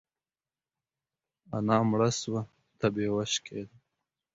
[1.57, 3.75] انا مړه سوه او تبه يې وشکيده.